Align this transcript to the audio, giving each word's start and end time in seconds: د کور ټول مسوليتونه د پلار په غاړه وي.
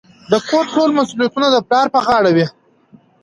د 0.31 0.33
کور 0.49 0.65
ټول 0.75 0.89
مسوليتونه 0.97 1.47
د 1.51 1.57
پلار 1.67 1.87
په 1.95 1.99
غاړه 2.05 2.31
وي. 2.35 2.45